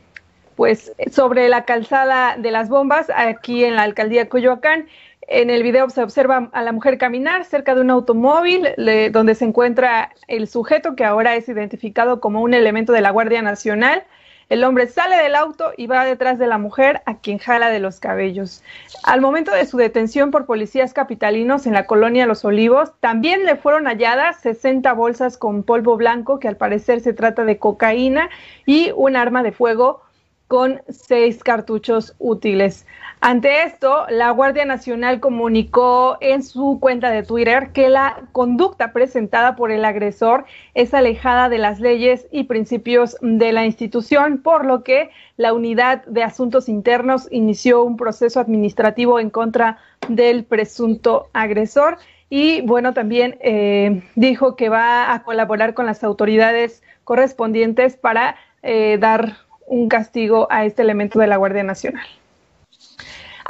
[0.56, 4.86] pues sobre la calzada de las bombas aquí en la alcaldía de Coyoacán.
[5.22, 8.66] En el video se observa a la mujer caminar cerca de un automóvil
[9.12, 13.42] donde se encuentra el sujeto que ahora es identificado como un elemento de la Guardia
[13.42, 14.04] Nacional.
[14.48, 17.80] El hombre sale del auto y va detrás de la mujer a quien jala de
[17.80, 18.62] los cabellos.
[19.04, 23.56] Al momento de su detención por policías capitalinos en la colonia Los Olivos, también le
[23.56, 28.30] fueron halladas 60 bolsas con polvo blanco, que al parecer se trata de cocaína,
[28.64, 30.00] y un arma de fuego
[30.48, 32.86] con seis cartuchos útiles.
[33.20, 39.56] Ante esto, la Guardia Nacional comunicó en su cuenta de Twitter que la conducta presentada
[39.56, 44.84] por el agresor es alejada de las leyes y principios de la institución, por lo
[44.84, 49.78] que la Unidad de Asuntos Internos inició un proceso administrativo en contra
[50.08, 51.98] del presunto agresor
[52.30, 58.98] y bueno, también eh, dijo que va a colaborar con las autoridades correspondientes para eh,
[59.00, 62.06] dar un castigo a este elemento de la Guardia Nacional.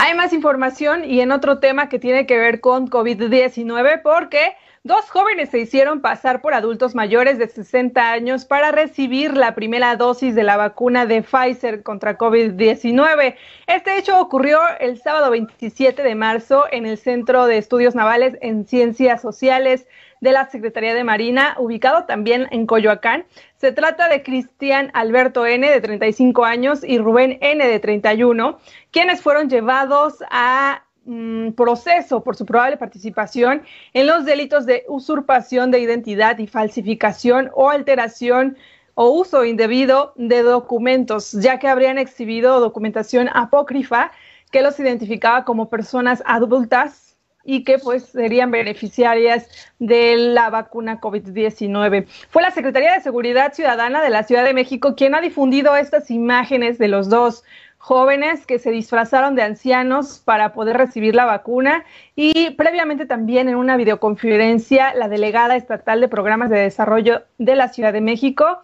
[0.01, 4.55] Hay más información y en otro tema que tiene que ver con COVID-19 porque
[4.85, 9.97] dos jóvenes se hicieron pasar por adultos mayores de 60 años para recibir la primera
[9.97, 13.35] dosis de la vacuna de Pfizer contra COVID-19.
[13.67, 18.67] Este hecho ocurrió el sábado 27 de marzo en el Centro de Estudios Navales en
[18.67, 19.89] Ciencias Sociales
[20.21, 23.25] de la Secretaría de Marina, ubicado también en Coyoacán.
[23.57, 28.59] Se trata de Cristian Alberto N, de 35 años, y Rubén N, de 31,
[28.91, 33.63] quienes fueron llevados a mm, proceso por su probable participación
[33.93, 38.57] en los delitos de usurpación de identidad y falsificación o alteración
[38.95, 44.11] o uso indebido de documentos, ya que habrían exhibido documentación apócrifa
[44.51, 47.08] que los identificaba como personas adultas
[47.51, 52.07] y que pues serían beneficiarias de la vacuna COVID-19.
[52.29, 56.11] Fue la Secretaría de Seguridad Ciudadana de la Ciudad de México quien ha difundido estas
[56.11, 57.45] imágenes de los dos
[57.79, 63.57] jóvenes que se disfrazaron de ancianos para poder recibir la vacuna y previamente también en
[63.57, 68.61] una videoconferencia la delegada estatal de programas de desarrollo de la Ciudad de México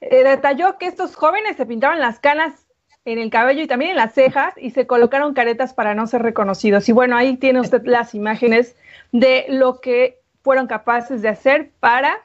[0.00, 2.59] eh, detalló que estos jóvenes se pintaron las canas
[3.04, 6.22] en el cabello y también en las cejas y se colocaron caretas para no ser
[6.22, 6.88] reconocidos.
[6.88, 8.76] Y bueno, ahí tiene usted las imágenes
[9.12, 12.18] de lo que fueron capaces de hacer para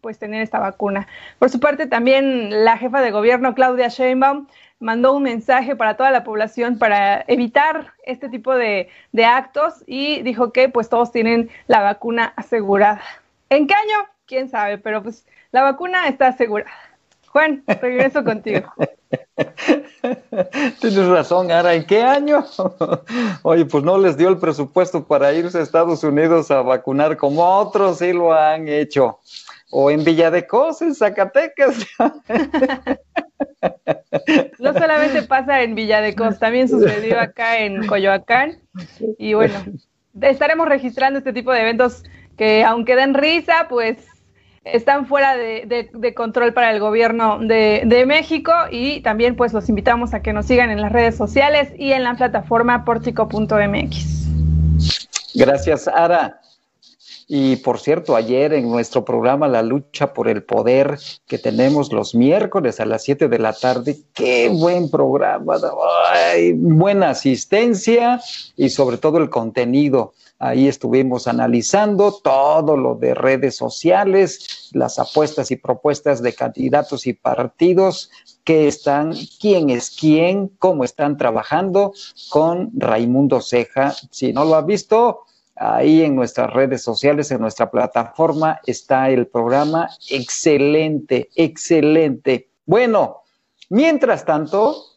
[0.00, 1.08] pues tener esta vacuna.
[1.38, 4.46] Por su parte, también la jefa de gobierno, Claudia Sheinbaum,
[4.78, 8.88] mandó un mensaje para toda la población para evitar este tipo de,
[9.24, 13.02] actos y dijo que pues todos tienen la vacuna asegurada.
[13.48, 14.08] ¿En qué año?
[14.26, 16.70] Quién sabe, pero pues la vacuna está asegurada.
[17.28, 18.72] Juan, regreso contigo.
[20.80, 21.74] Tienes razón, Ara.
[21.74, 22.44] ¿En qué año?
[23.42, 27.44] Oye, pues no les dio el presupuesto para irse a Estados Unidos a vacunar como
[27.44, 29.20] otros sí lo han hecho.
[29.70, 31.86] O en Villa de Cos, en Zacatecas.
[34.58, 38.58] No solamente pasa en Villa de Cos, también sucedió acá en Coyoacán.
[39.18, 39.54] Y bueno,
[40.20, 42.04] estaremos registrando este tipo de eventos
[42.36, 43.98] que aunque den risa, pues
[44.72, 50.20] están fuera de, control para el gobierno de, México y también pues los invitamos a
[50.20, 54.26] que nos sigan en las redes sociales y en la plataforma portico.mx.
[55.34, 56.40] Gracias, Ara.
[57.28, 62.14] Y por cierto, ayer en nuestro programa La lucha por el poder que tenemos los
[62.14, 65.56] miércoles a las 7 de la tarde, qué buen programa,
[66.54, 68.20] buena asistencia
[68.56, 75.50] y sobre todo el contenido Ahí estuvimos analizando todo lo de redes sociales, las apuestas
[75.50, 78.10] y propuestas de candidatos y partidos,
[78.44, 81.94] qué están, quién es quién, cómo están trabajando
[82.28, 83.94] con Raimundo Ceja.
[84.10, 85.24] Si no lo ha visto,
[85.56, 89.88] ahí en nuestras redes sociales, en nuestra plataforma, está el programa.
[90.10, 92.48] Excelente, excelente.
[92.64, 93.22] Bueno,
[93.70, 94.96] mientras tanto,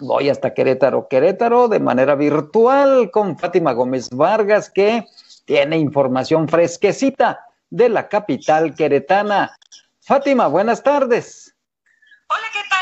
[0.00, 5.04] Voy hasta Querétaro, Querétaro de manera virtual con Fátima Gómez Vargas que
[5.44, 9.54] tiene información fresquecita de la capital queretana.
[10.00, 11.54] Fátima, buenas tardes.
[12.28, 12.79] Hola, ¿qué tal?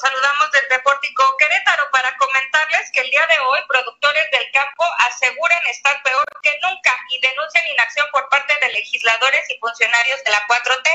[0.00, 5.66] Saludamos desde Pórtico Querétaro para comentarles que el día de hoy productores del campo aseguran
[5.66, 10.46] estar peor que nunca y denuncian inacción por parte de legisladores y funcionarios de la
[10.46, 10.88] 4T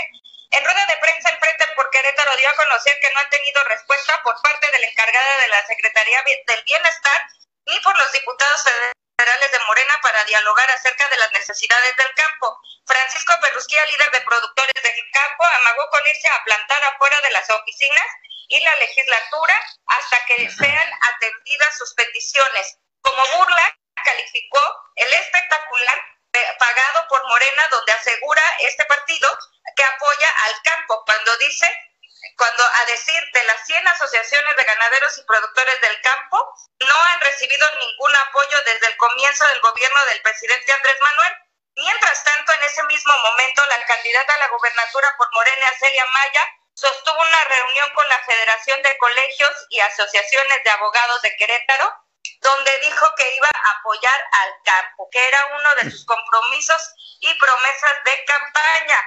[0.52, 3.64] en rueda de prensa, el Frente por Querétaro dio a conocer que no han tenido
[3.66, 7.28] respuesta por parte de la encargada de la Secretaría del Bienestar
[7.66, 12.58] ni por los diputados federales de Morena para dialogar acerca de las necesidades del campo.
[12.86, 17.50] Francisco Perusquía, líder de productores del campo, amagó con irse a plantar afuera de las
[17.50, 18.08] oficinas
[18.54, 22.78] y la legislatura hasta que sean atendidas sus peticiones.
[23.02, 24.62] Como burla, calificó
[24.96, 26.00] el espectacular
[26.60, 29.28] pagado por Morena, donde asegura este partido
[29.76, 31.68] que apoya al campo, cuando dice,
[32.38, 36.38] cuando a decir de las 100 asociaciones de ganaderos y productores del campo,
[36.80, 41.34] no han recibido ningún apoyo desde el comienzo del gobierno del presidente Andrés Manuel.
[41.76, 46.50] Mientras tanto, en ese mismo momento, la candidata a la gobernatura por Morena, Celia Maya,
[46.74, 51.92] sostuvo una reunión con la Federación de Colegios y Asociaciones de Abogados de Querétaro,
[52.42, 57.34] donde dijo que iba a apoyar al campo, que era uno de sus compromisos y
[57.36, 59.04] promesas de campaña.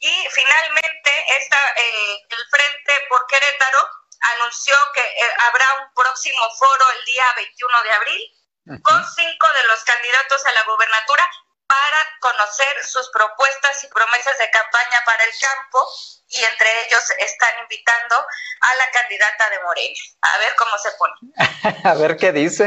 [0.00, 3.88] Y finalmente esta, el Frente por Querétaro
[4.20, 8.36] anunció que eh, habrá un próximo foro el día 21 de abril
[8.82, 11.28] con cinco de los candidatos a la gubernatura
[11.70, 15.78] para conocer sus propuestas y promesas de campaña para el campo
[16.26, 20.00] y entre ellos están invitando a la candidata de Morena.
[20.22, 21.14] A ver cómo se pone.
[21.84, 22.64] a ver qué dice.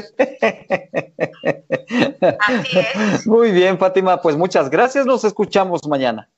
[2.40, 3.28] Así es.
[3.28, 5.06] Muy bien, Fátima, pues muchas gracias.
[5.06, 6.30] Nos escuchamos mañana.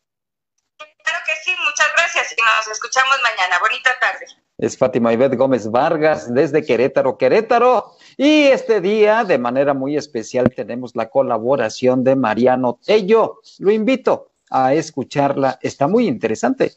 [0.77, 3.59] Claro que sí, muchas gracias y nos escuchamos mañana.
[3.59, 4.25] Bonita tarde.
[4.57, 7.91] Es Fátima Ivette Gómez Vargas desde Querétaro, Querétaro.
[8.15, 13.41] Y este día, de manera muy especial, tenemos la colaboración de Mariano Tello.
[13.59, 16.73] Lo invito a escucharla, está muy interesante.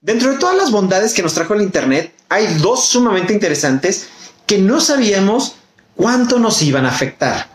[0.00, 4.08] Dentro de todas las bondades que nos trajo el Internet, hay dos sumamente interesantes
[4.46, 5.56] que no sabíamos
[5.96, 7.48] cuánto nos iban a afectar.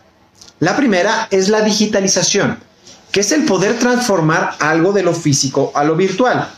[0.60, 2.58] La primera es la digitalización,
[3.10, 6.50] que es el poder transformar algo de lo físico a lo virtual,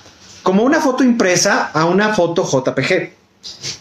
[0.47, 3.11] como una foto impresa a una foto JPG.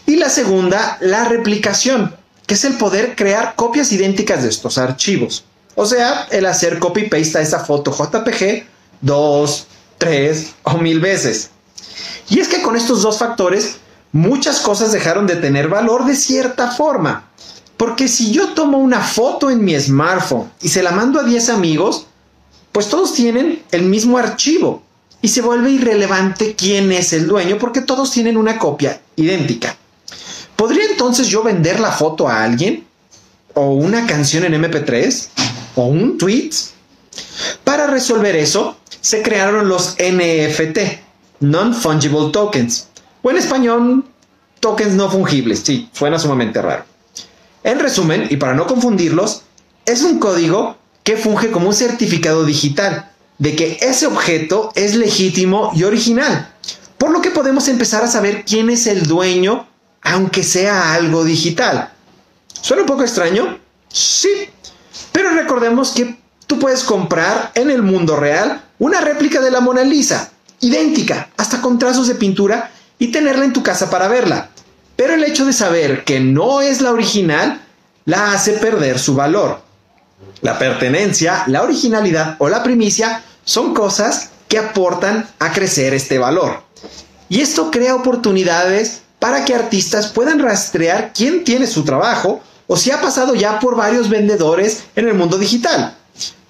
[0.06, 2.12] Y la segunda, la replicación,
[2.44, 5.44] que es el poder crear copias idénticas de estos archivos.
[5.76, 8.64] O sea, el hacer copy-paste a esa foto JPG
[9.00, 11.50] dos, tres o mil veces.
[12.28, 13.76] Y es que con estos dos factores,
[14.10, 17.28] muchas cosas dejaron de tener valor de cierta forma.
[17.76, 21.48] Porque si yo tomo una foto en mi smartphone y se la mando a 10
[21.48, 22.08] amigos,
[22.72, 24.82] pues todos tienen el mismo archivo
[25.22, 29.76] y se vuelve irrelevante quién es el dueño porque todos tienen una copia idéntica.
[30.56, 32.86] ¿Podría entonces yo vender la foto a alguien?
[33.54, 35.28] ¿O una canción en MP3?
[35.76, 36.50] ¿O un tweet?
[37.64, 40.78] Para resolver eso, se crearon los NFT,
[41.40, 42.88] Non-Fungible Tokens,
[43.22, 44.04] o en español,
[44.60, 45.60] tokens no fungibles.
[45.60, 46.84] Sí, suena sumamente raro.
[47.64, 49.42] En resumen, y para no confundirlos,
[49.84, 55.70] es un código que funge como un certificado digital de que ese objeto es legítimo
[55.74, 56.52] y original,
[56.98, 59.66] por lo que podemos empezar a saber quién es el dueño,
[60.02, 61.92] aunque sea algo digital.
[62.60, 63.58] ¿Suena un poco extraño?
[63.88, 64.48] Sí,
[65.12, 69.82] pero recordemos que tú puedes comprar en el mundo real una réplica de la Mona
[69.82, 70.30] Lisa,
[70.60, 74.50] idéntica, hasta con trazos de pintura, y tenerla en tu casa para verla.
[74.96, 77.60] Pero el hecho de saber que no es la original
[78.06, 79.60] la hace perder su valor.
[80.40, 86.62] La pertenencia, la originalidad o la primicia son cosas que aportan a crecer este valor.
[87.28, 92.90] Y esto crea oportunidades para que artistas puedan rastrear quién tiene su trabajo o si
[92.90, 95.96] ha pasado ya por varios vendedores en el mundo digital.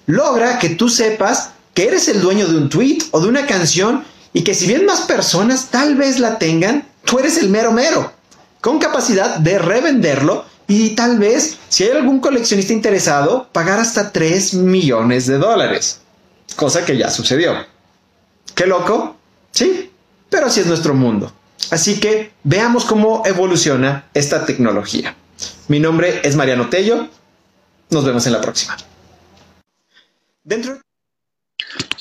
[0.05, 4.03] Logra que tú sepas que eres el dueño de un tweet o de una canción
[4.33, 8.11] y que si bien más personas tal vez la tengan, tú eres el mero mero,
[8.61, 14.55] con capacidad de revenderlo y tal vez, si hay algún coleccionista interesado, pagar hasta 3
[14.55, 16.01] millones de dólares.
[16.55, 17.53] Cosa que ya sucedió.
[18.53, 19.15] ¿Qué loco?
[19.51, 19.91] Sí,
[20.29, 21.31] pero así es nuestro mundo.
[21.71, 25.15] Así que veamos cómo evoluciona esta tecnología.
[25.67, 27.07] Mi nombre es Mariano Tello.
[27.89, 28.75] Nos vemos en la próxima.
[30.43, 30.79] Dentro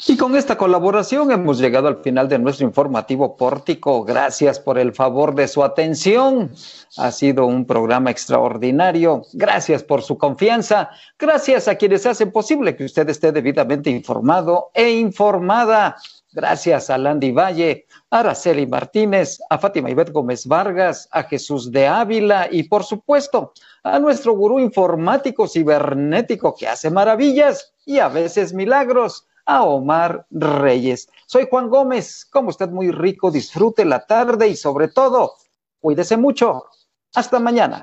[0.08, 4.04] y con esta colaboración hemos llegado al final de nuestro informativo pórtico.
[4.04, 6.52] Gracias por el favor de su atención.
[6.96, 9.22] Ha sido un programa extraordinario.
[9.32, 10.90] Gracias por su confianza.
[11.18, 15.96] Gracias a quienes hacen posible que usted esté debidamente informado e informada.
[16.32, 21.86] Gracias a Landy Valle, a Araceli Martínez, a Fátima Ibet Gómez Vargas, a Jesús de
[21.88, 23.52] Ávila y, por supuesto,
[23.82, 31.08] a nuestro gurú informático cibernético que hace maravillas y a veces milagros a Omar Reyes.
[31.26, 35.34] Soy Juan Gómez, como usted muy rico, disfrute la tarde y sobre todo,
[35.80, 36.66] cuídese mucho.
[37.14, 37.82] Hasta mañana.